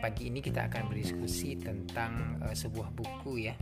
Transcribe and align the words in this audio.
pagi 0.00 0.32
ini 0.32 0.40
kita 0.40 0.66
akan 0.72 0.88
berdiskusi 0.88 1.60
tentang 1.60 2.40
uh, 2.40 2.56
sebuah 2.56 2.88
buku 2.96 3.52
ya 3.52 3.54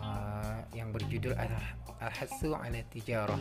uh, 0.00 0.64
yang 0.72 0.88
berjudul 0.90 1.36
Al-Hatsu 1.36 2.56
ala 2.56 2.80
Tijarah 2.88 3.36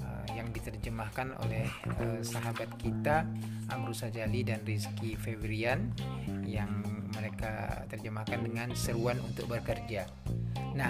uh, 0.00 0.26
yang 0.32 0.48
diterjemahkan 0.48 1.36
oleh 1.44 1.68
uh, 2.00 2.24
sahabat 2.24 2.72
kita 2.80 3.28
Amru 3.68 3.92
Sajali 3.92 4.40
dan 4.48 4.64
Rizky 4.64 5.12
Febrian 5.20 5.92
yang 6.48 6.80
mereka 7.12 7.84
terjemahkan 7.92 8.40
dengan 8.40 8.72
seruan 8.72 9.20
untuk 9.20 9.52
bekerja. 9.52 10.08
Nah, 10.72 10.88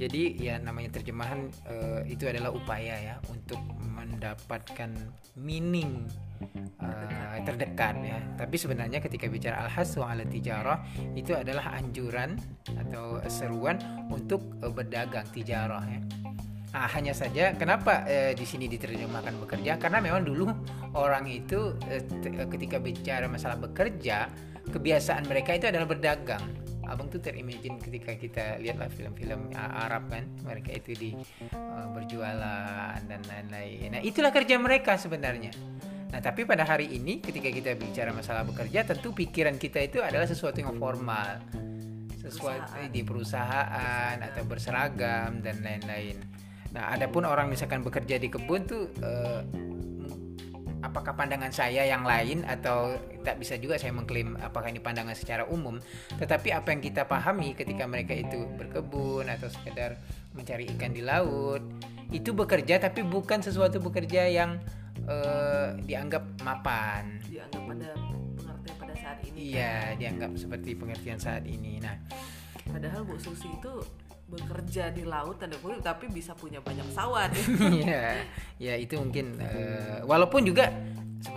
jadi 0.00 0.32
ya 0.40 0.54
namanya 0.56 0.96
terjemahan 0.96 1.52
uh, 1.68 2.00
itu 2.08 2.24
adalah 2.24 2.48
upaya 2.48 2.96
ya 2.96 3.16
untuk 3.28 3.60
mendapatkan 3.76 4.96
meaning 5.36 6.08
uh, 6.82 7.38
terdekat 7.42 7.94
ya. 8.02 8.18
Tapi 8.38 8.56
sebenarnya 8.58 8.98
ketika 9.02 9.26
bicara 9.26 9.66
al-hasu 9.66 10.02
ala 10.02 10.26
tijarah 10.26 10.82
itu 11.14 11.32
adalah 11.34 11.74
anjuran 11.78 12.38
atau 12.74 13.18
seruan 13.26 13.78
untuk 14.08 14.42
uh, 14.62 14.70
berdagang 14.70 15.26
tijarah 15.30 15.84
ya. 15.86 16.00
Nah, 16.72 16.88
hanya 16.88 17.12
saja 17.12 17.52
kenapa 17.52 18.08
uh, 18.08 18.32
di 18.32 18.46
sini 18.48 18.64
diterjemahkan 18.64 19.36
bekerja 19.44 19.76
karena 19.76 20.00
memang 20.00 20.24
dulu 20.24 20.48
orang 20.96 21.28
itu 21.28 21.76
uh, 21.76 22.02
ketika 22.48 22.80
bicara 22.80 23.28
masalah 23.28 23.60
bekerja 23.60 24.32
kebiasaan 24.72 25.28
mereka 25.28 25.52
itu 25.52 25.68
adalah 25.68 25.84
berdagang 25.84 26.40
abang 26.92 27.08
tuh 27.08 27.24
terimagine 27.24 27.80
ketika 27.80 28.12
kita 28.20 28.44
lihatlah 28.60 28.92
film-film 28.92 29.48
Arab 29.56 30.12
kan 30.12 30.28
mereka 30.44 30.76
itu 30.76 30.92
di 30.92 31.10
uh, 31.56 31.88
berjualan 31.96 33.00
dan 33.00 33.20
lain-lain 33.24 33.96
nah 33.96 34.02
itulah 34.04 34.28
kerja 34.28 34.60
mereka 34.60 35.00
sebenarnya 35.00 35.56
nah 36.12 36.20
tapi 36.20 36.44
pada 36.44 36.68
hari 36.68 36.92
ini 36.92 37.24
ketika 37.24 37.48
kita 37.48 37.72
bicara 37.72 38.12
masalah 38.12 38.44
bekerja 38.44 38.84
tentu 38.84 39.16
pikiran 39.16 39.56
kita 39.56 39.80
itu 39.80 40.04
adalah 40.04 40.28
sesuatu 40.28 40.60
yang 40.60 40.76
formal 40.76 41.40
sesuatu 42.20 42.68
perusahaan. 42.68 42.92
di 42.92 43.00
perusahaan 43.00 44.14
atau 44.20 44.42
berseragam 44.44 45.40
dan 45.40 45.64
lain-lain 45.64 46.20
nah 46.76 46.92
adapun 46.92 47.24
orang 47.24 47.48
misalkan 47.48 47.80
bekerja 47.80 48.20
di 48.20 48.28
kebun 48.28 48.60
tuh 48.68 48.92
uh, 49.00 49.40
apakah 50.82 51.14
pandangan 51.14 51.48
saya 51.54 51.86
yang 51.86 52.02
lain 52.02 52.44
atau 52.44 52.98
tak 53.22 53.38
bisa 53.38 53.56
juga 53.56 53.78
saya 53.78 53.94
mengklaim 53.94 54.34
apakah 54.42 54.68
ini 54.68 54.82
pandangan 54.82 55.14
secara 55.14 55.46
umum 55.48 55.78
tetapi 56.18 56.52
apa 56.52 56.74
yang 56.74 56.82
kita 56.82 57.06
pahami 57.06 57.54
ketika 57.54 57.86
mereka 57.86 58.12
itu 58.12 58.44
berkebun 58.58 59.30
atau 59.30 59.48
sekedar 59.48 59.96
mencari 60.34 60.68
ikan 60.76 60.92
di 60.92 61.00
laut 61.00 61.62
itu 62.12 62.34
bekerja 62.34 62.82
tapi 62.82 63.06
bukan 63.06 63.40
sesuatu 63.40 63.80
bekerja 63.80 64.28
yang 64.28 64.60
uh, 65.08 65.74
dianggap 65.82 66.24
mapan. 66.42 67.18
Dianggap 67.26 67.62
pada 67.66 67.90
pengertian 68.36 68.76
pada 68.78 68.94
saat 68.94 69.18
ini 69.26 69.38
iya 69.54 69.94
kan? 69.94 69.98
dianggap 69.98 70.30
seperti 70.38 70.70
pengertian 70.78 71.18
saat 71.18 71.44
ini. 71.46 71.82
Nah 71.82 71.96
padahal 72.68 73.02
Bu 73.02 73.18
Susi 73.18 73.50
itu 73.50 73.72
bekerja 74.32 74.88
di 74.88 75.04
laut 75.04 75.36
tanda 75.36 75.60
kutip 75.60 75.84
tapi 75.84 76.08
bisa 76.08 76.32
punya 76.32 76.62
banyak 76.64 76.86
pesawat. 76.88 77.30
Ya 77.84 78.22
ya 78.56 78.74
itu 78.78 78.96
mungkin 78.96 79.36
uh, 79.42 80.06
walaupun 80.08 80.46
juga 80.46 80.72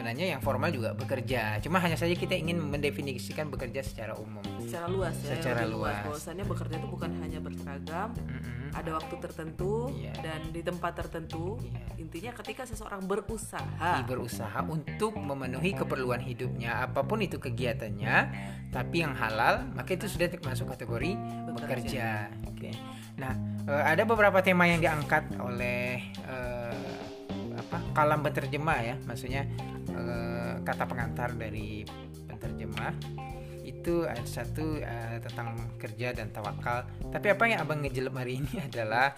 sebenarnya 0.06 0.38
yang 0.38 0.42
formal 0.46 0.70
juga 0.70 0.94
bekerja 0.94 1.58
cuma 1.66 1.82
hanya 1.82 1.98
saja 1.98 2.14
kita 2.14 2.38
ingin 2.38 2.62
mendefinisikan 2.62 3.50
bekerja 3.50 3.82
secara 3.82 4.14
umum 4.14 4.46
secara 4.62 4.86
luas 4.86 5.18
ya 5.26 5.34
secara 5.34 5.66
luas, 5.66 5.98
luas. 5.98 6.06
bahwasannya 6.06 6.46
bekerja 6.46 6.76
itu 6.78 6.88
bukan 6.94 7.10
hanya 7.26 7.42
berseragam 7.42 8.14
mm 8.14 8.22
-hmm. 8.22 8.70
ada 8.78 8.90
waktu 9.02 9.16
tertentu 9.18 9.90
yeah. 9.98 10.14
dan 10.22 10.54
di 10.54 10.62
tempat 10.62 10.94
tertentu 10.94 11.58
yeah. 11.58 11.98
intinya 11.98 12.38
ketika 12.38 12.70
seseorang 12.70 13.02
berusaha 13.10 14.06
berusaha 14.06 14.62
untuk 14.70 15.18
memenuhi 15.18 15.74
keperluan 15.74 16.22
hidupnya 16.22 16.86
apa 16.86 17.02
pun 17.02 17.26
itu 17.26 17.42
kegiatannya 17.42 18.30
tapi 18.70 19.02
yang 19.02 19.18
halal 19.18 19.66
maka 19.74 19.98
itu 19.98 20.06
sudah 20.06 20.30
masuk 20.46 20.70
kategori 20.70 21.18
bekerja, 21.50 21.58
bekerja. 21.58 22.08
Oke. 22.46 22.70
Okay. 22.70 22.74
Nah, 23.16 23.34
uh, 23.72 23.84
ada 23.88 24.04
beberapa 24.04 24.44
tema 24.44 24.68
yang 24.68 24.84
diangkat 24.84 25.40
oleh 25.40 26.04
uh, 26.28 26.76
apa 27.56 27.78
kalam 27.96 28.20
penterjemah 28.20 28.80
ya, 28.84 28.96
maksudnya 29.08 29.48
uh, 29.96 30.54
kata 30.62 30.84
pengantar 30.86 31.34
dari 31.36 31.88
penterjemah 32.28 32.94
itu 33.66 34.06
ada 34.06 34.22
satu 34.28 34.78
uh, 34.78 35.18
tentang 35.24 35.58
kerja 35.82 36.14
dan 36.14 36.30
tawakal. 36.30 36.86
Tapi 37.10 37.28
apa 37.34 37.44
yang 37.50 37.60
abang 37.66 37.82
ngejelep 37.82 38.14
hari 38.14 38.44
ini 38.44 38.54
adalah 38.70 39.16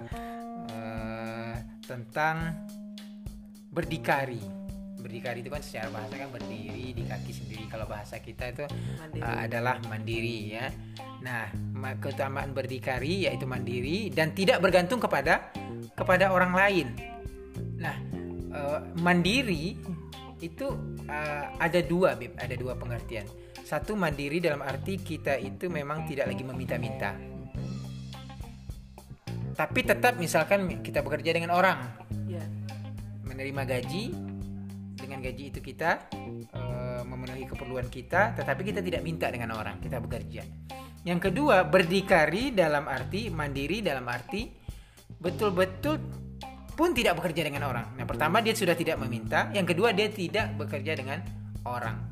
uh, 0.71 1.55
tentang 1.83 2.55
berdikari 3.67 4.67
berdikari 4.97 5.45
itu 5.45 5.53
kan 5.53 5.61
secara 5.61 5.87
bahasa 5.93 6.13
kan 6.17 6.29
berdiri 6.33 6.91
di 6.91 7.03
kaki 7.05 7.31
sendiri 7.31 7.63
kalau 7.69 7.85
bahasa 7.85 8.17
kita 8.17 8.49
itu 8.49 8.65
mandiri. 8.97 9.21
Uh, 9.23 9.37
adalah 9.45 9.75
mandiri 9.85 10.37
ya 10.57 10.65
nah 11.21 11.47
keutamaan 12.01 12.51
berdikari 12.51 13.29
yaitu 13.29 13.45
mandiri 13.45 14.09
dan 14.09 14.33
tidak 14.33 14.59
bergantung 14.59 14.97
kepada 14.97 15.53
kepada 15.93 16.33
orang 16.33 16.51
lain 16.51 16.87
nah 17.77 17.95
uh, 18.51 18.81
mandiri 18.99 19.77
itu 20.41 20.67
uh, 21.09 21.45
ada 21.57 21.79
dua 21.81 22.13
bib 22.13 22.37
ada 22.37 22.53
dua 22.53 22.77
pengertian 22.77 23.25
satu 23.65 23.97
mandiri 23.97 24.39
dalam 24.39 24.63
arti 24.63 25.01
kita 25.01 25.35
itu 25.37 25.67
memang 25.67 26.07
tidak 26.07 26.31
lagi 26.31 26.43
meminta-minta 26.45 27.17
tapi 29.57 29.81
tetap 29.81 30.21
misalkan 30.21 30.81
kita 30.85 31.01
bekerja 31.01 31.33
dengan 31.33 31.57
orang 31.57 31.81
yeah. 32.29 32.45
menerima 33.25 33.65
gaji 33.65 34.13
dengan 34.97 35.23
gaji 35.23 35.43
itu 35.55 35.59
kita 35.63 36.09
uh, 36.51 37.01
memenuhi 37.07 37.47
keperluan 37.47 37.87
kita, 37.87 38.35
tetapi 38.35 38.61
kita 38.67 38.83
tidak 38.83 39.01
minta 39.05 39.31
dengan 39.31 39.55
orang, 39.55 39.79
kita 39.79 40.03
bekerja. 40.03 40.43
Yang 41.07 41.31
kedua, 41.31 41.63
berdikari 41.63 42.51
dalam 42.51 42.89
arti 42.91 43.31
mandiri 43.31 43.79
dalam 43.79 44.03
arti 44.11 44.51
betul-betul 45.17 46.26
pun 46.77 46.93
tidak 46.93 47.17
bekerja 47.17 47.41
dengan 47.49 47.65
orang. 47.65 47.97
Nah, 47.97 48.05
pertama 48.05 48.37
dia 48.37 48.53
sudah 48.53 48.77
tidak 48.77 49.01
meminta, 49.01 49.49
yang 49.49 49.65
kedua 49.65 49.97
dia 49.97 50.13
tidak 50.13 50.53
bekerja 50.61 50.93
dengan 50.93 51.25
orang. 51.65 52.05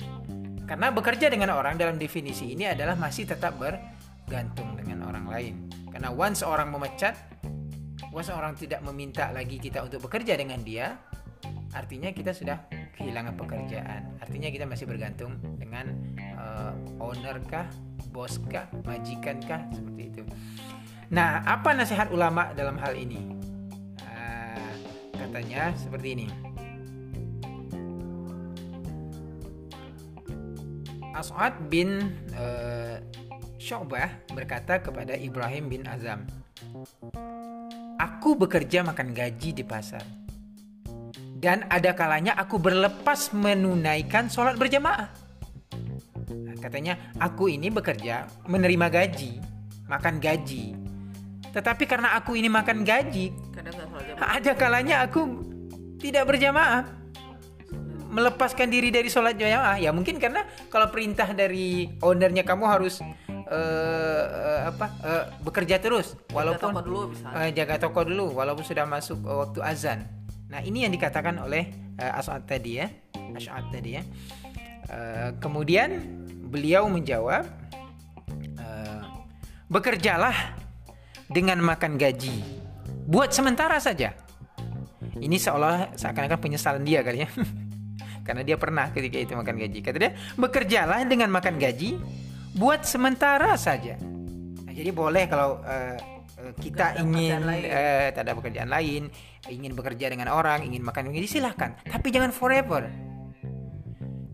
Karena 0.65 0.89
bekerja 0.89 1.29
dengan 1.29 1.53
orang 1.53 1.77
dalam 1.77 2.01
definisi 2.01 2.57
ini 2.57 2.65
adalah 2.65 2.97
masih 2.97 3.29
tetap 3.29 3.61
bergantung 3.61 4.73
dengan 4.73 5.05
orang 5.05 5.29
lain. 5.29 5.53
Karena 5.93 6.09
once 6.09 6.41
orang 6.41 6.73
memecat, 6.73 7.13
once 8.09 8.33
orang 8.33 8.57
tidak 8.57 8.81
meminta 8.81 9.29
lagi 9.29 9.61
kita 9.61 9.85
untuk 9.85 10.09
bekerja 10.09 10.33
dengan 10.33 10.57
dia, 10.65 10.97
artinya 11.77 12.09
kita 12.09 12.33
sudah 12.33 12.65
kehilangan 12.97 13.37
pekerjaan. 13.37 14.17
Artinya 14.17 14.49
kita 14.49 14.65
masih 14.65 14.89
bergantung 14.89 15.37
dengan 15.61 15.93
uh, 16.41 16.73
owner 16.97 17.37
kah, 17.45 17.69
bos 18.09 18.41
kah, 18.49 18.65
majikan 18.81 19.37
kah, 19.45 19.61
seperti 19.69 20.01
itu. 20.09 20.23
Nah, 21.13 21.45
apa 21.45 21.77
nasihat 21.77 22.09
ulama 22.09 22.49
dalam 22.57 22.81
hal 22.81 22.97
ini? 22.97 23.34
Katanya 25.35 25.75
seperti 25.75 26.07
ini. 26.15 26.27
As'ad 31.11 31.59
bin 31.67 32.15
uh, 32.39 33.03
Syu'bah 33.59 34.31
berkata 34.31 34.79
kepada 34.79 35.11
Ibrahim 35.19 35.67
bin 35.67 35.83
Azam, 35.91 36.23
Aku 37.99 38.39
bekerja 38.39 38.79
makan 38.87 39.11
gaji 39.11 39.51
di 39.51 39.59
pasar 39.67 40.07
dan 41.35 41.67
ada 41.67 41.91
kalanya 41.91 42.31
aku 42.39 42.55
berlepas 42.55 43.35
menunaikan 43.35 44.31
sholat 44.31 44.55
berjamaah. 44.55 45.11
Nah, 46.31 46.55
katanya 46.63 47.11
aku 47.19 47.51
ini 47.51 47.67
bekerja 47.67 48.23
menerima 48.47 48.87
gaji, 48.87 49.43
makan 49.83 50.15
gaji. 50.23 50.79
Tetapi 51.51 51.83
karena 51.83 52.15
aku 52.15 52.39
ini 52.39 52.47
makan 52.47 52.87
gaji, 52.87 53.35
ada 54.21 54.51
kalanya 54.53 55.05
aku 55.05 55.41
tidak 55.97 56.29
berjamaah, 56.29 56.85
melepaskan 58.13 58.69
diri 58.69 58.93
dari 58.93 59.09
sholat 59.09 59.35
jamaah. 59.35 59.81
Ya 59.81 59.89
mungkin 59.89 60.21
karena 60.21 60.45
kalau 60.69 60.87
perintah 60.93 61.29
dari 61.33 61.89
ownernya 61.99 62.45
kamu 62.45 62.65
harus 62.69 63.01
uh, 63.01 64.25
uh, 64.29 64.61
apa 64.69 64.85
uh, 65.01 65.23
bekerja 65.41 65.81
terus, 65.81 66.13
walaupun 66.29 66.71
jaga 66.71 66.79
toko 66.79 66.85
dulu, 66.85 67.01
uh, 67.25 67.49
jaga 67.51 67.75
toko 67.81 68.01
dulu, 68.05 68.25
walaupun 68.37 68.63
sudah 68.63 68.85
masuk 68.85 69.19
uh, 69.25 69.47
waktu 69.47 69.59
azan. 69.65 69.99
Nah, 70.45 70.61
ini 70.61 70.85
yang 70.85 70.93
dikatakan 70.93 71.41
oleh 71.41 71.73
uh, 71.97 72.21
As'ad 72.21 72.45
tadi 72.45 72.79
ya. 72.79 72.87
As'ad 73.33 73.65
tadi 73.73 73.97
ya. 73.97 74.03
Uh, 74.85 75.33
kemudian 75.41 75.97
beliau 76.53 76.85
menjawab 76.85 77.49
uh, 78.61 79.01
bekerjalah 79.65 80.53
dengan 81.25 81.57
makan 81.57 81.97
gaji 81.97 82.64
buat 83.05 83.29
sementara 83.31 83.77
saja. 83.81 84.13
Ini 85.15 85.37
seolah 85.39 85.95
seakan-akan 85.95 86.39
penyesalan 86.41 86.83
dia 86.83 87.05
kali 87.05 87.23
ya. 87.23 87.29
Karena 88.27 88.41
dia 88.41 88.57
pernah 88.57 88.89
ketika 88.89 89.21
itu 89.21 89.33
makan 89.37 89.55
gaji. 89.61 89.79
Kata 89.85 89.97
dia, 90.01 90.11
bekerjalah 90.35 91.05
dengan 91.05 91.29
makan 91.29 91.61
gaji 91.61 91.95
buat 92.57 92.83
sementara 92.83 93.53
saja. 93.55 93.95
Nah, 94.65 94.73
jadi 94.73 94.89
boleh 94.89 95.29
kalau 95.29 95.61
uh, 95.61 95.97
kita 96.57 96.99
ingin 96.99 97.45
uh, 97.45 98.09
tak 98.11 98.25
ada 98.25 98.33
pekerjaan 98.33 98.69
lain, 98.69 99.13
ingin 99.47 99.71
bekerja 99.77 100.09
dengan 100.09 100.33
orang, 100.33 100.65
ingin 100.65 100.81
makan 100.81 101.13
ini 101.13 101.29
silahkan, 101.29 101.77
tapi 101.85 102.09
jangan 102.09 102.33
forever. 102.33 102.89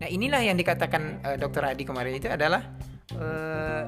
Nah 0.02 0.08
inilah 0.10 0.42
yang 0.42 0.58
dikatakan 0.58 1.22
uh, 1.22 1.36
Dokter 1.38 1.62
Adi 1.62 1.86
kemarin 1.86 2.18
itu 2.18 2.26
adalah 2.26 2.74
uh, 3.14 3.86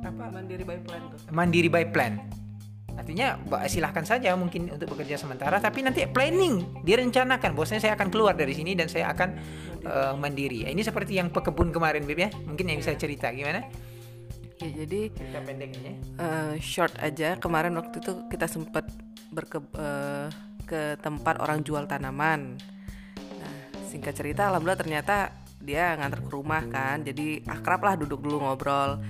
apa? 0.00 0.24
Mandiri 0.32 0.64
by 0.64 0.80
plan 0.80 1.02
tuh. 1.12 1.18
Mandiri 1.28 1.68
by 1.68 1.84
plan. 1.92 2.41
Artinya 2.92 3.40
silahkan 3.66 4.04
saja 4.04 4.36
mungkin 4.36 4.68
untuk 4.68 4.92
bekerja 4.94 5.16
sementara, 5.16 5.58
tapi 5.58 5.82
nanti 5.82 6.04
planning 6.06 6.84
direncanakan. 6.84 7.56
Bosnya 7.56 7.80
saya 7.80 7.96
akan 7.96 8.12
keluar 8.12 8.36
dari 8.36 8.52
sini 8.52 8.76
dan 8.76 8.86
saya 8.86 9.10
akan 9.10 9.28
uh, 9.88 10.14
mandiri. 10.14 10.68
Ini 10.68 10.82
seperti 10.84 11.18
yang 11.18 11.32
pekebun 11.32 11.72
kemarin, 11.72 12.04
Bib 12.04 12.20
ya. 12.20 12.30
Mungkin 12.46 12.68
yang 12.68 12.78
bisa 12.78 12.94
cerita 12.94 13.32
gimana? 13.32 13.64
Ya, 14.62 14.70
jadi 14.84 15.10
cerita 15.10 15.38
pendeknya. 15.42 15.92
Uh, 16.20 16.54
short 16.62 16.94
aja. 17.02 17.34
Kemarin 17.40 17.74
waktu 17.74 17.98
itu 17.98 18.12
kita 18.30 18.46
sempat 18.46 18.86
berke 19.32 19.58
uh, 19.74 20.30
ke 20.68 20.94
tempat 21.02 21.42
orang 21.42 21.64
jual 21.66 21.88
tanaman. 21.88 22.60
Nah, 23.18 23.56
singkat 23.88 24.14
cerita, 24.14 24.52
alhamdulillah 24.52 24.78
ternyata 24.78 25.16
dia 25.58 25.98
ngantar 25.98 26.22
ke 26.22 26.30
rumah 26.30 26.62
kan. 26.70 27.02
Jadi 27.02 27.42
akrab 27.48 27.82
lah 27.82 27.94
duduk 27.98 28.22
dulu 28.22 28.42
ngobrol 28.46 29.02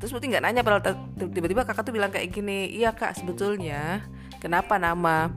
terus 0.00 0.16
berarti 0.16 0.32
nggak 0.32 0.42
nanya 0.42 0.64
padahal 0.64 0.96
tiba-tiba 1.28 1.68
kakak 1.68 1.84
tuh 1.84 1.92
bilang 1.92 2.08
kayak 2.08 2.32
gini 2.32 2.72
iya 2.72 2.96
kak 2.96 3.20
sebetulnya 3.20 4.00
kenapa 4.40 4.80
nama 4.80 5.28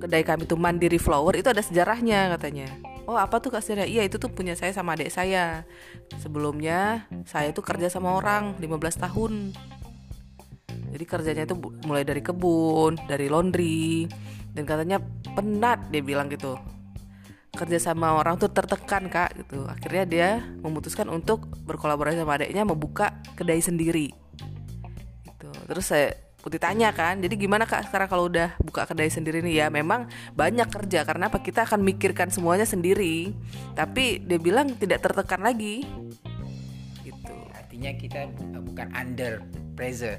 kedai 0.00 0.24
kami 0.24 0.48
tuh 0.48 0.56
Mandiri 0.56 0.96
Flower 0.96 1.36
itu 1.36 1.52
ada 1.52 1.60
sejarahnya 1.60 2.32
katanya. 2.36 2.68
Oh 3.04 3.20
apa 3.20 3.36
tuh 3.42 3.52
kak 3.52 3.60
sejarah 3.60 3.84
iya 3.84 4.00
itu 4.04 4.16
tuh 4.16 4.32
punya 4.32 4.56
saya 4.56 4.72
sama 4.72 4.96
adik 4.96 5.12
saya. 5.12 5.68
Sebelumnya 6.16 7.04
saya 7.28 7.52
tuh 7.52 7.60
kerja 7.60 7.92
sama 7.92 8.16
orang 8.16 8.56
15 8.56 9.04
tahun. 9.04 9.52
Jadi 10.90 11.04
kerjanya 11.04 11.44
itu 11.44 11.54
mulai 11.84 12.02
dari 12.02 12.24
kebun 12.24 12.96
dari 13.06 13.28
laundry 13.28 14.08
dan 14.56 14.66
katanya 14.66 14.98
penat 15.36 15.86
dia 15.94 16.02
bilang 16.02 16.26
gitu 16.26 16.58
kerja 17.60 17.92
sama 17.92 18.16
orang 18.16 18.40
tuh 18.40 18.48
tertekan 18.48 19.12
kak 19.12 19.36
gitu. 19.36 19.68
Akhirnya 19.68 20.04
dia 20.08 20.28
memutuskan 20.64 21.12
untuk 21.12 21.44
berkolaborasi 21.68 22.16
sama 22.16 22.40
adiknya 22.40 22.64
membuka 22.64 23.20
kedai 23.36 23.60
sendiri. 23.60 24.16
Gitu. 25.28 25.50
Terus 25.68 25.84
saya 25.84 26.16
Putih 26.40 26.56
tanya 26.56 26.88
kan, 26.88 27.20
jadi 27.20 27.36
gimana 27.36 27.68
kak 27.68 27.92
sekarang 27.92 28.08
kalau 28.08 28.24
udah 28.32 28.56
buka 28.64 28.88
kedai 28.88 29.12
sendiri 29.12 29.44
nih? 29.44 29.60
Ya 29.60 29.66
memang 29.68 30.08
banyak 30.32 30.72
kerja 30.72 31.04
karena 31.04 31.28
apa? 31.28 31.44
Kita 31.44 31.68
akan 31.68 31.84
mikirkan 31.84 32.32
semuanya 32.32 32.64
sendiri, 32.64 33.36
tapi 33.76 34.24
dia 34.24 34.40
bilang 34.40 34.72
tidak 34.72 35.04
tertekan 35.04 35.44
lagi, 35.44 35.84
gitu. 37.04 37.36
Artinya 37.52 37.92
kita 37.92 38.32
bukan 38.56 38.88
under 38.96 39.44
pressure, 39.76 40.16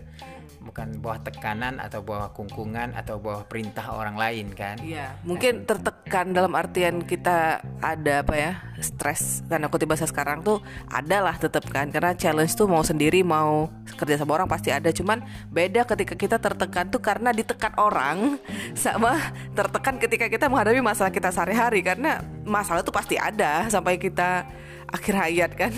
bukan 0.61 1.01
bawah 1.01 1.19
tekanan 1.25 1.81
atau 1.81 2.05
bawah 2.05 2.29
kungkungan 2.31 2.93
atau 2.93 3.17
bawah 3.17 3.43
perintah 3.49 3.89
orang 3.91 4.15
lain 4.15 4.53
kan? 4.53 4.77
Iya 4.81 5.17
mungkin 5.25 5.65
tertekan 5.65 6.33
dalam 6.33 6.53
artian 6.53 7.01
kita 7.01 7.65
ada 7.81 8.13
apa 8.21 8.33
ya 8.37 8.51
stres 8.77 9.41
karena 9.49 9.69
aku 9.69 9.77
tiba 9.81 9.97
sekarang 9.97 10.45
tuh 10.45 10.61
ada 10.89 11.21
lah 11.21 11.35
tetap 11.37 11.65
kan 11.69 11.89
karena 11.89 12.13
challenge 12.13 12.53
tuh 12.53 12.69
mau 12.69 12.85
sendiri 12.85 13.25
mau 13.25 13.69
kerja 13.97 14.21
sama 14.21 14.37
orang 14.37 14.49
pasti 14.49 14.69
ada 14.69 14.89
cuman 14.89 15.21
beda 15.49 15.85
ketika 15.85 16.13
kita 16.17 16.37
tertekan 16.37 16.89
tuh 16.89 17.01
karena 17.01 17.33
ditekan 17.33 17.73
orang 17.77 18.37
sama 18.77 19.17
tertekan 19.57 19.97
ketika 19.97 20.29
kita 20.29 20.45
menghadapi 20.49 20.81
masalah 20.81 21.09
kita 21.13 21.29
sehari-hari 21.33 21.81
karena 21.81 22.21
masalah 22.45 22.85
tuh 22.85 22.93
pasti 22.93 23.17
ada 23.17 23.65
sampai 23.69 23.97
kita 23.97 24.45
akhir 24.91 25.13
hayat 25.15 25.51
kan? 25.55 25.73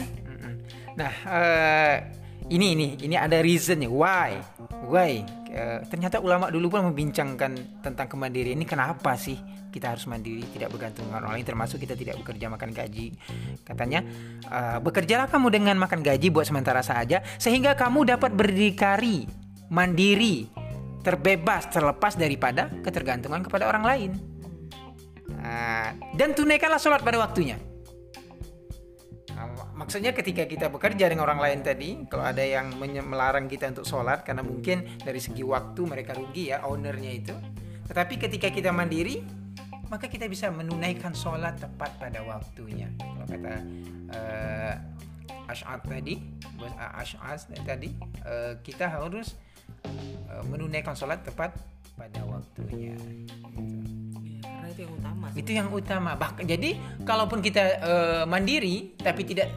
Nah 0.94 1.14
uh, 1.26 1.96
ini 2.52 2.76
ini 2.76 2.88
ini 3.00 3.16
ada 3.16 3.40
reasonnya. 3.40 3.88
Why? 3.88 4.42
Why? 4.90 5.24
Uh, 5.54 5.80
ternyata 5.88 6.20
ulama 6.20 6.50
dulu 6.50 6.74
pun 6.74 6.90
membincangkan 6.92 7.84
tentang 7.86 8.08
kemandirian. 8.10 8.58
Ini 8.60 8.68
kenapa 8.68 9.16
sih 9.16 9.38
kita 9.70 9.96
harus 9.96 10.06
mandiri 10.10 10.44
tidak 10.52 10.74
bergantung 10.74 11.08
dengan 11.08 11.24
orang 11.24 11.40
lain 11.40 11.46
termasuk 11.46 11.78
kita 11.80 11.96
tidak 11.96 12.20
bekerja 12.20 12.52
makan 12.52 12.70
gaji? 12.76 13.16
Katanya 13.64 14.04
uh, 14.50 14.78
bekerjalah 14.84 15.30
kamu 15.32 15.48
dengan 15.54 15.76
makan 15.80 16.04
gaji 16.04 16.28
buat 16.34 16.50
sementara 16.50 16.84
saja 16.84 17.24
sehingga 17.40 17.78
kamu 17.78 18.18
dapat 18.18 18.36
berdikari 18.36 19.24
mandiri 19.72 20.50
terbebas 21.06 21.70
terlepas 21.72 22.16
daripada 22.20 22.68
ketergantungan 22.84 23.46
kepada 23.46 23.70
orang 23.70 23.84
lain. 23.86 24.12
Uh, 25.44 25.90
dan 26.16 26.36
tunaikanlah 26.36 26.80
sholat 26.80 27.04
pada 27.04 27.20
waktunya 27.20 27.60
maksudnya 29.84 30.16
ketika 30.16 30.48
kita 30.48 30.72
bekerja 30.72 31.12
dengan 31.12 31.28
orang 31.28 31.44
lain 31.44 31.60
tadi 31.60 32.08
kalau 32.08 32.24
ada 32.24 32.40
yang 32.40 32.72
melarang 32.80 33.52
kita 33.52 33.68
untuk 33.76 33.84
sholat 33.84 34.24
karena 34.24 34.40
mungkin 34.40 34.88
dari 35.04 35.20
segi 35.20 35.44
waktu 35.44 35.84
mereka 35.84 36.16
rugi 36.16 36.56
ya 36.56 36.64
ownernya 36.64 37.12
itu. 37.12 37.36
Tetapi 37.92 38.16
ketika 38.16 38.48
kita 38.48 38.72
mandiri 38.72 39.20
maka 39.92 40.08
kita 40.08 40.32
bisa 40.32 40.48
menunaikan 40.48 41.12
sholat 41.12 41.60
tepat 41.60 42.00
pada 42.00 42.24
waktunya. 42.24 42.88
Kalau 42.96 43.28
kata 43.28 43.54
uh, 44.16 45.52
Ash'ad 45.52 45.84
tadi 45.84 46.16
Ash'ad 46.80 47.52
tadi 47.68 47.92
uh, 48.24 48.56
kita 48.64 48.88
harus 48.88 49.36
uh, 50.32 50.44
menunaikan 50.48 50.96
sholat 50.96 51.28
tepat 51.28 51.60
pada 52.00 52.24
waktunya. 52.24 52.96
Gitu 53.52 53.84
itu 54.74 54.90
yang 54.90 54.94
utama 54.98 55.26
itu 55.38 55.52
yang 55.54 55.70
utama. 55.70 56.12
Bahkan 56.18 56.46
jadi 56.50 56.70
kalaupun 57.06 57.40
kita 57.46 57.64
uh, 57.86 58.24
mandiri 58.26 58.98
tapi 58.98 59.22
tidak 59.22 59.54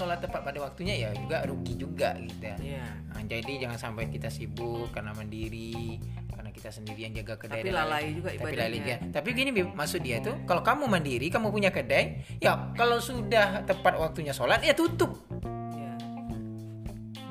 sholat 0.00 0.24
tepat 0.24 0.40
pada 0.40 0.58
waktunya 0.64 0.96
ya 0.96 1.12
juga 1.12 1.44
rugi 1.44 1.76
juga 1.76 2.16
gitu 2.16 2.40
ya. 2.40 2.56
Yeah. 2.56 2.88
Nah, 3.12 3.22
jadi 3.28 3.52
jangan 3.68 3.76
sampai 3.76 4.08
kita 4.08 4.32
sibuk 4.32 4.88
karena 4.96 5.12
mandiri 5.12 6.00
karena 6.32 6.48
kita 6.56 6.72
sendiri 6.72 7.00
yang 7.04 7.14
jaga 7.20 7.36
kedai. 7.36 7.60
Tapi 7.60 7.68
lalai 7.68 8.04
juga 8.16 8.32
ibadahnya. 8.32 8.48
Tapi 8.48 8.80
lalai 8.80 8.80
ya. 8.80 8.96
Tapi 9.12 9.28
gini 9.36 9.50
maksud 9.60 10.00
dia 10.00 10.24
tuh 10.24 10.40
kalau 10.48 10.64
kamu 10.64 10.88
mandiri 10.88 11.28
kamu 11.28 11.52
punya 11.52 11.68
kedai 11.68 12.24
ya 12.40 12.72
kalau 12.72 12.96
sudah 12.96 13.68
tepat 13.68 14.00
waktunya 14.00 14.32
sholat 14.32 14.64
ya 14.64 14.72
tutup. 14.72 15.20
Iya. 15.76 15.94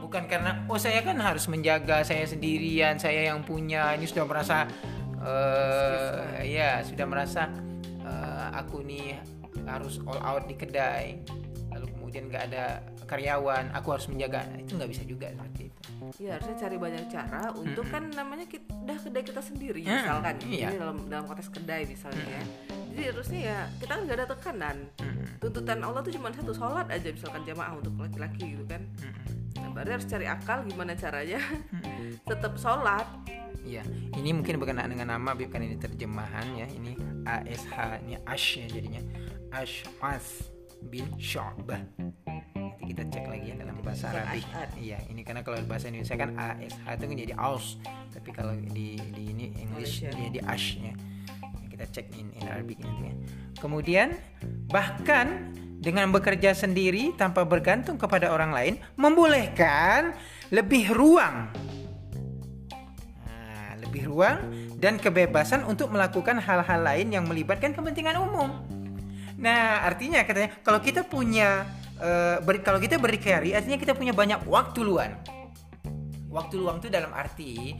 Bukan 0.06 0.30
karena 0.30 0.62
oh 0.70 0.78
saya 0.78 1.02
kan 1.02 1.18
harus 1.18 1.50
menjaga 1.50 2.06
saya 2.06 2.30
sendirian 2.30 3.02
saya 3.02 3.34
yang 3.34 3.42
punya 3.42 3.98
ini 3.98 4.06
sudah 4.06 4.30
merasa 4.30 4.70
uh, 5.18 6.38
ya 6.46 6.86
sudah 6.86 7.06
merasa 7.10 7.50
uh, 8.06 8.54
aku 8.54 8.86
nih 8.86 9.18
harus 9.66 9.98
all 10.06 10.22
out 10.22 10.46
di 10.46 10.54
kedai 10.54 11.39
kemudian 12.10 12.26
nggak 12.34 12.44
ada 12.50 12.82
karyawan 13.06 13.70
aku 13.78 13.94
harus 13.94 14.10
menjaga 14.10 14.42
nah, 14.50 14.58
itu 14.58 14.74
nggak 14.74 14.90
bisa 14.90 15.04
juga 15.06 15.30
seperti 15.30 15.62
itu 15.70 15.82
ya 16.26 16.30
harusnya 16.42 16.56
cari 16.58 16.78
banyak 16.82 17.06
cara 17.06 17.44
untuk 17.54 17.86
hmm. 17.86 17.94
kan 17.94 18.04
namanya 18.18 18.46
kita 18.50 18.74
udah 18.74 18.98
kedai 18.98 19.24
kita 19.30 19.42
sendiri 19.46 19.82
hmm. 19.86 19.94
misalkan 19.94 20.36
iya. 20.50 20.68
ini 20.74 20.78
dalam 20.82 20.98
dalam 21.06 21.26
konteks 21.30 21.50
kedai 21.54 21.86
misalnya 21.86 22.26
hmm. 22.26 22.34
ya 22.34 22.44
jadi 22.90 23.04
harusnya 23.14 23.40
ya 23.46 23.60
kita 23.78 23.92
kan 23.94 24.02
nggak 24.10 24.18
ada 24.18 24.28
tekanan 24.34 24.78
hmm. 24.98 25.26
tuntutan 25.38 25.80
Allah 25.86 26.02
tuh 26.02 26.14
cuma 26.18 26.34
satu 26.34 26.54
sholat 26.58 26.90
aja 26.90 27.08
misalkan 27.14 27.42
jamaah 27.46 27.74
untuk 27.78 27.94
laki-laki 28.02 28.58
gitu 28.58 28.66
kan 28.66 28.82
hmm. 28.82 29.62
nah 29.62 29.70
baru 29.70 30.02
harus 30.02 30.08
cari 30.10 30.26
akal 30.26 30.66
gimana 30.66 30.98
caranya 30.98 31.38
hmm. 31.38 32.26
tetap 32.34 32.58
sholat 32.58 33.06
Iya, 33.60 33.86
ini 34.18 34.34
mungkin 34.34 34.58
berkenaan 34.58 34.90
dengan 34.90 35.14
nama, 35.14 35.36
bukan 35.38 35.62
ini 35.62 35.78
terjemahan 35.78 36.58
ya. 36.58 36.66
Ini 36.66 36.96
ASH, 37.28 37.68
ini 38.02 38.18
Ash 38.26 38.58
ya 38.58 38.66
jadinya. 38.66 39.04
Ash'as 39.54 40.50
bin 40.88 41.08
Syu'bah 41.20 41.82
nanti 42.80 42.96
kita 42.96 43.04
cek 43.12 43.26
lagi 43.28 43.54
ya 43.54 43.56
dalam 43.60 43.76
bahasa 43.84 44.10
Arabik 44.10 44.44
iya 44.80 44.98
ini 45.12 45.22
karena 45.28 45.46
kalau 45.46 45.62
bahasa 45.70 45.92
Indonesia 45.92 46.16
kan 46.18 46.34
ASH 46.34 46.76
itu 46.80 47.04
kan 47.06 47.18
jadi 47.22 47.34
aus. 47.38 47.66
Tapi 48.10 48.30
kalau 48.34 48.56
di 48.56 48.98
di 49.14 49.24
ini 49.30 49.46
English 49.62 50.02
ya. 50.02 50.10
jadi 50.10 50.42
ash 50.48 50.80
ya. 50.82 50.94
Kita 51.70 51.86
cek 51.86 52.08
in, 52.18 52.34
in 52.34 52.44
Arabic 52.50 52.82
nanti 52.82 53.14
ya. 53.14 53.16
Kemudian 53.62 54.08
bahkan 54.72 55.54
dengan 55.80 56.12
bekerja 56.12 56.52
sendiri 56.52 57.16
tanpa 57.16 57.48
bergantung 57.48 57.96
kepada 57.96 58.34
orang 58.34 58.52
lain 58.52 58.74
membolehkan 59.00 60.18
lebih 60.52 60.92
ruang. 60.92 61.48
Nah, 63.24 63.72
lebih 63.80 64.10
ruang 64.10 64.38
dan 64.82 65.00
kebebasan 65.00 65.64
untuk 65.68 65.94
melakukan 65.94 66.40
hal-hal 66.40 66.82
lain 66.84 67.14
yang 67.14 67.24
melibatkan 67.28 67.72
kepentingan 67.72 68.18
umum. 68.20 68.79
Nah, 69.40 69.88
artinya 69.88 70.20
katanya 70.28 70.52
kalau 70.60 70.84
kita 70.84 71.08
punya 71.08 71.64
uh, 71.98 72.44
ber, 72.44 72.60
kalau 72.60 72.78
kita 72.78 73.00
berdikari 73.00 73.56
artinya 73.56 73.80
kita 73.80 73.96
punya 73.96 74.12
banyak 74.12 74.44
waktu 74.44 74.84
luang. 74.84 75.16
Waktu 76.30 76.62
luang 76.62 76.78
itu 76.84 76.92
dalam 76.92 77.10
arti 77.16 77.74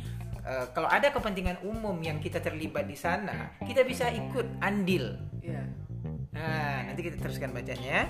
uh, 0.48 0.72
kalau 0.72 0.88
ada 0.88 1.12
kepentingan 1.12 1.62
umum 1.68 2.00
yang 2.00 2.18
kita 2.24 2.40
terlibat 2.40 2.88
di 2.88 2.96
sana, 2.96 3.54
kita 3.62 3.84
bisa 3.84 4.08
ikut 4.08 4.64
andil. 4.64 5.20
Yeah. 5.44 5.68
Nah, 6.32 6.88
nanti 6.88 7.04
kita 7.04 7.20
teruskan 7.20 7.52
bacanya. 7.52 8.08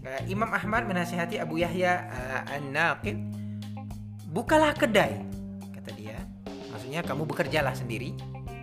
Uh, 0.00 0.22
Imam 0.24 0.48
Ahmad 0.48 0.88
menasihati 0.88 1.36
Abu 1.36 1.60
Yahya 1.60 2.08
uh, 2.08 2.54
An-Naqid, 2.56 3.20
bukalah 4.32 4.72
kedai, 4.72 5.20
kata 5.76 5.90
dia. 5.92 6.16
Maksudnya 6.72 7.04
kamu 7.04 7.28
bekerjalah 7.28 7.74
sendiri 7.76 8.16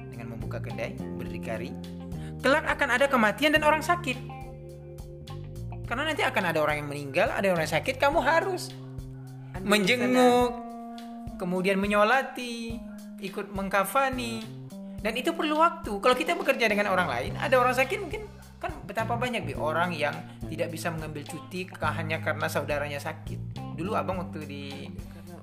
dengan 0.10 0.34
membuka 0.34 0.64
kedai, 0.64 0.98
berdikari 1.20 1.76
kelak 2.40 2.66
akan 2.68 2.90
ada 2.96 3.06
kematian 3.08 3.54
dan 3.56 3.64
orang 3.64 3.84
sakit. 3.84 4.18
Karena 5.86 6.10
nanti 6.10 6.26
akan 6.26 6.44
ada 6.50 6.60
orang 6.66 6.82
yang 6.82 6.90
meninggal, 6.90 7.30
ada 7.30 7.46
orang 7.54 7.70
yang 7.70 7.76
sakit, 7.78 8.02
kamu 8.02 8.20
harus 8.26 8.74
Anda 9.54 9.70
menjenguk, 9.70 10.52
kemudian 11.38 11.78
menyolati, 11.78 12.80
ikut 13.22 13.54
mengkafani. 13.54 14.42
Dan 15.06 15.14
itu 15.14 15.38
perlu 15.38 15.62
waktu. 15.62 15.94
Kalau 16.02 16.16
kita 16.18 16.34
bekerja 16.34 16.66
dengan 16.66 16.90
orang 16.90 17.06
lain, 17.06 17.32
ada 17.38 17.62
orang 17.62 17.78
sakit 17.78 18.02
mungkin 18.02 18.26
kan 18.56 18.72
betapa 18.88 19.14
banyak 19.20 19.46
bi 19.46 19.54
orang 19.54 19.94
yang 19.94 20.16
tidak 20.50 20.74
bisa 20.74 20.90
mengambil 20.90 21.22
cuti 21.28 21.70
hanya 21.70 22.24
karena 22.24 22.48
saudaranya 22.48 22.98
sakit 22.98 23.38
dulu 23.76 23.94
abang 23.94 24.18
waktu 24.18 24.40
di 24.48 24.66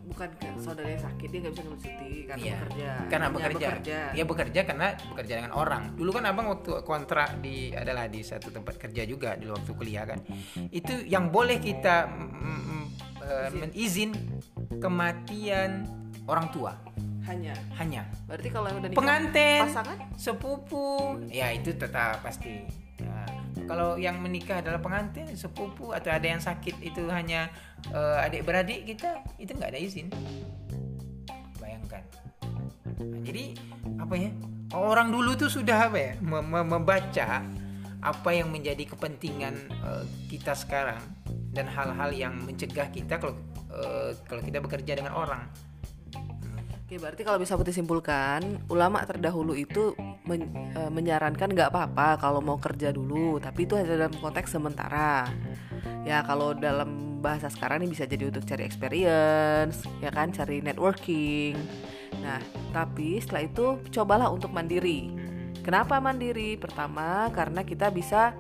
bukan 0.02 0.28
saudaranya 0.58 1.00
sakit 1.06 1.28
dia 1.30 1.38
nggak 1.46 1.52
bisa 1.54 1.62
ngambil 1.62 1.80
cuti 1.80 2.12
karena 2.26 2.42
iya, 2.42 2.56
bekerja. 2.58 2.90
Karena 3.06 3.26
bekerja. 3.30 3.56
bekerja. 3.56 3.98
Ya 4.12 4.24
bekerja 4.26 4.60
karena 4.66 4.86
bekerja 5.14 5.34
dengan 5.38 5.52
orang. 5.54 5.82
Dulu 5.94 6.10
kan 6.10 6.24
abang 6.26 6.46
waktu 6.50 6.70
kontrak 6.82 7.38
di 7.38 7.70
adalah 7.72 8.10
di 8.10 8.20
satu 8.20 8.50
tempat 8.50 8.74
kerja 8.82 9.02
juga 9.06 9.38
dulu 9.38 9.54
waktu 9.54 9.72
kuliah 9.78 10.04
kan. 10.04 10.18
Itu 10.74 11.06
yang 11.06 11.30
boleh 11.30 11.62
kita 11.62 12.10
mm, 12.10 12.82
uh, 13.22 13.48
menizin 13.54 14.10
kematian 14.82 15.86
orang 16.26 16.46
tua. 16.50 16.72
Hanya. 17.22 17.54
Hanya. 17.78 18.02
Berarti 18.26 18.48
kalau 18.50 18.66
yang 18.66 18.78
udah 18.82 18.90
pengantin 18.98 19.62
pasangan? 19.70 19.96
sepupu. 20.18 21.22
Ya 21.30 21.54
itu 21.54 21.70
tetap 21.78 22.18
pasti. 22.26 22.66
Ya. 22.98 23.31
Kalau 23.66 23.96
yang 23.96 24.18
menikah 24.18 24.60
adalah 24.60 24.80
pengantin 24.82 25.28
sepupu 25.32 25.94
atau 25.94 26.10
ada 26.12 26.26
yang 26.26 26.42
sakit 26.42 26.80
itu 26.82 27.06
hanya 27.08 27.48
uh, 27.90 28.24
adik 28.24 28.46
beradik 28.46 28.84
kita 28.86 29.22
itu 29.38 29.52
nggak 29.54 29.70
ada 29.72 29.80
izin. 29.80 30.08
Bayangkan. 31.58 32.02
Nah, 33.00 33.20
jadi 33.24 33.56
apa 33.98 34.14
ya 34.18 34.30
orang 34.74 35.12
dulu 35.12 35.36
tuh 35.36 35.50
sudah 35.52 35.90
apa 35.90 35.98
ya 35.98 36.12
membaca 36.66 37.44
apa 38.02 38.30
yang 38.34 38.50
menjadi 38.50 38.82
kepentingan 38.88 39.54
uh, 39.86 40.04
kita 40.26 40.58
sekarang 40.58 41.00
dan 41.52 41.68
hal-hal 41.70 42.10
yang 42.10 42.34
mencegah 42.42 42.90
kita 42.90 43.20
kalau 43.20 43.38
uh, 43.70 44.10
kalau 44.26 44.42
kita 44.42 44.58
bekerja 44.58 44.98
dengan 44.98 45.14
orang 45.14 45.46
Oke, 46.92 47.00
berarti 47.00 47.24
kalau 47.24 47.40
bisa 47.40 47.56
putih 47.56 47.72
simpulkan, 47.72 48.60
ulama 48.68 49.00
terdahulu 49.08 49.56
itu 49.56 49.96
men, 50.28 50.44
e, 50.76 50.92
menyarankan 50.92 51.48
nggak 51.48 51.72
apa-apa 51.72 52.20
kalau 52.20 52.44
mau 52.44 52.60
kerja 52.60 52.92
dulu, 52.92 53.40
tapi 53.40 53.64
itu 53.64 53.80
hanya 53.80 53.96
dalam 53.96 54.12
konteks 54.12 54.52
sementara. 54.52 55.24
Ya, 56.04 56.20
kalau 56.20 56.52
dalam 56.52 57.16
bahasa 57.24 57.48
sekarang 57.48 57.80
ini 57.80 57.96
bisa 57.96 58.04
jadi 58.04 58.28
untuk 58.28 58.44
cari 58.44 58.68
experience, 58.68 59.88
ya 60.04 60.12
kan, 60.12 60.36
cari 60.36 60.60
networking. 60.60 61.56
Nah, 62.20 62.44
tapi 62.76 63.24
setelah 63.24 63.48
itu 63.48 63.80
cobalah 63.88 64.28
untuk 64.28 64.52
mandiri. 64.52 65.08
Kenapa 65.64 65.96
mandiri? 65.96 66.60
Pertama, 66.60 67.32
karena 67.32 67.64
kita 67.64 67.88
bisa 67.88 68.36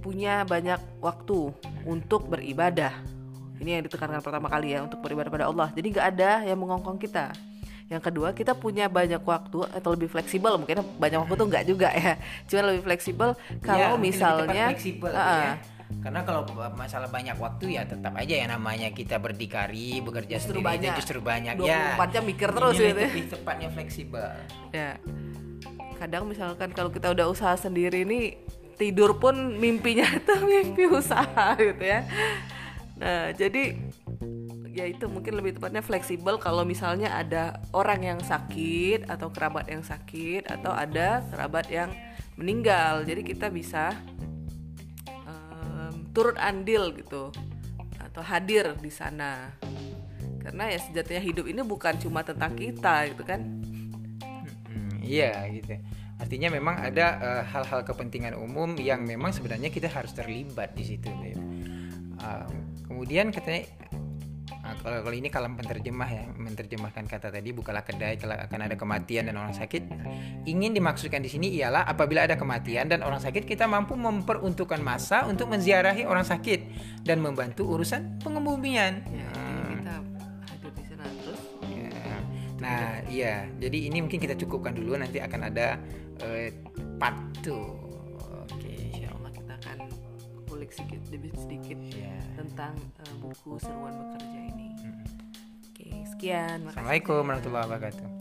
punya 0.00 0.48
banyak 0.48 0.80
waktu 1.04 1.52
untuk 1.84 2.24
beribadah 2.32 3.17
ini 3.58 3.70
yang 3.78 3.82
ditekankan 3.86 4.22
pertama 4.22 4.46
kali 4.46 4.74
ya 4.74 4.86
untuk 4.86 5.02
beribadah 5.02 5.30
pada 5.30 5.46
Allah. 5.50 5.68
Jadi 5.74 5.86
nggak 5.94 6.06
ada 6.14 6.30
yang 6.46 6.58
mengongkong 6.58 6.98
kita. 6.98 7.34
Yang 7.88 8.02
kedua 8.12 8.28
kita 8.36 8.52
punya 8.52 8.86
banyak 8.86 9.24
waktu 9.24 9.64
atau 9.64 9.90
lebih 9.96 10.12
fleksibel 10.12 10.60
mungkin 10.60 10.84
banyak 11.00 11.18
waktu 11.24 11.34
tuh 11.34 11.46
nggak 11.48 11.64
juga 11.66 11.88
ya. 11.90 12.14
Cuma 12.46 12.70
lebih 12.70 12.82
fleksibel 12.84 13.28
kalau 13.64 13.96
ya, 13.96 14.00
misalnya. 14.00 14.64
Fleksibel, 14.70 15.10
uh, 15.10 15.18
ya. 15.18 15.52
Karena 16.04 16.20
kalau 16.20 16.44
masalah 16.76 17.08
banyak 17.08 17.40
waktu 17.40 17.80
ya 17.80 17.82
tetap 17.88 18.12
aja 18.12 18.34
ya 18.44 18.46
namanya 18.46 18.92
kita 18.92 19.16
berdikari 19.16 20.04
bekerja 20.04 20.36
justru 20.36 20.60
sendiri 20.60 20.68
banyak. 20.68 20.94
justru 21.00 21.18
banyak 21.24 21.54
24 21.56 21.64
ya. 21.64 22.06
jam 22.12 22.22
mikir 22.28 22.48
terus 22.52 22.74
gitu. 22.76 22.84
Ya. 22.92 23.08
Lebih 23.08 23.26
tepatnya 23.32 23.68
fleksibel. 23.72 24.28
Ya. 24.70 24.90
Kadang 25.96 26.28
misalkan 26.28 26.76
kalau 26.76 26.92
kita 26.92 27.10
udah 27.10 27.26
usaha 27.32 27.56
sendiri 27.56 28.04
nih 28.04 28.36
tidur 28.78 29.16
pun 29.18 29.58
mimpinya 29.58 30.06
tuh 30.28 30.44
mimpi 30.46 30.86
usaha 30.86 31.58
gitu 31.58 31.82
ya 31.82 32.06
Nah, 32.98 33.30
jadi 33.34 33.78
ya 34.74 34.86
itu 34.86 35.10
mungkin 35.10 35.34
lebih 35.38 35.58
tepatnya 35.58 35.82
fleksibel 35.82 36.38
kalau 36.38 36.62
misalnya 36.62 37.10
ada 37.14 37.58
orang 37.74 38.14
yang 38.14 38.20
sakit 38.22 39.10
atau 39.10 39.30
kerabat 39.34 39.66
yang 39.66 39.82
sakit 39.82 40.46
atau 40.46 40.70
ada 40.70 41.26
kerabat 41.30 41.66
yang 41.66 41.90
meninggal. 42.38 43.02
Jadi 43.02 43.26
kita 43.26 43.50
bisa 43.50 43.90
um, 45.26 46.06
turut 46.14 46.38
andil 46.38 46.94
gitu 46.94 47.34
atau 47.98 48.22
hadir 48.22 48.78
di 48.78 48.90
sana. 48.90 49.50
Karena 50.38 50.70
ya 50.70 50.78
sejatinya 50.80 51.22
hidup 51.22 51.46
ini 51.50 51.60
bukan 51.66 51.98
cuma 51.98 52.22
tentang 52.22 52.54
kita 52.54 53.10
gitu 53.10 53.26
kan. 53.26 53.42
Iya 55.02 55.44
gitu. 55.50 55.74
Artinya 56.18 56.50
memang 56.50 56.82
ada 56.82 57.06
eh, 57.22 57.42
hal-hal 57.46 57.80
uh, 57.82 57.86
kepentingan 57.86 58.34
umum 58.34 58.74
yang 58.74 59.06
memang 59.06 59.30
sebenarnya 59.30 59.70
kita 59.70 59.86
harus 59.86 60.10
terlibat 60.10 60.74
di 60.74 60.82
situ. 60.82 61.06
Uh, 62.18 62.50
kemudian 62.90 63.30
katanya 63.30 63.70
nah, 64.58 64.74
kalau, 64.82 65.06
kalau 65.06 65.16
ini 65.16 65.28
kalau 65.30 65.48
penerjemah 65.54 66.10
ya 66.10 66.24
menerjemahkan 66.34 67.06
kata 67.06 67.30
tadi 67.30 67.54
bukalah 67.54 67.86
kedai 67.86 68.18
kalau 68.18 68.34
akan 68.34 68.60
ada 68.66 68.74
kematian 68.74 69.30
dan 69.30 69.38
orang 69.38 69.54
sakit. 69.54 69.82
Ingin 70.44 70.74
dimaksudkan 70.74 71.22
di 71.22 71.30
sini 71.30 71.54
ialah 71.56 71.86
apabila 71.86 72.26
ada 72.26 72.34
kematian 72.34 72.90
dan 72.90 73.06
orang 73.06 73.22
sakit 73.22 73.46
kita 73.46 73.70
mampu 73.70 73.94
memperuntukkan 73.94 74.82
masa 74.82 75.24
untuk 75.30 75.48
menziarahi 75.48 76.04
orang 76.04 76.26
sakit 76.26 76.60
dan 77.06 77.22
membantu 77.22 77.64
urusan 77.70 78.18
pengebumian 78.20 79.06
ya, 79.08 79.30
kita 79.72 79.94
hadir 80.52 80.72
di 80.74 80.84
sana 80.90 81.06
terus. 81.22 81.40
Ya. 81.70 82.16
nah 82.58 82.84
iya. 83.06 83.34
Jadi 83.62 83.88
ini 83.88 84.02
mungkin 84.02 84.18
kita 84.18 84.34
cukupkan 84.34 84.74
dulu 84.74 84.98
nanti 84.98 85.22
akan 85.22 85.40
ada 85.48 85.78
uh, 86.24 86.48
part 86.98 87.16
2 87.46 87.87
kulik 90.58 90.74
sedikit 90.74 91.00
demi 91.06 91.30
sedikit 91.38 91.78
yeah. 91.94 92.18
tentang 92.34 92.74
uh, 92.98 93.14
buku 93.22 93.62
seruan 93.62 93.94
bekerja 93.94 94.40
ini. 94.42 94.74
Hmm. 94.82 95.06
Oke, 95.70 95.86
sekian. 96.18 96.66
Assalamualaikum 96.66 97.22
warahmatullahi 97.22 97.64
wabarakatuh. 97.70 98.17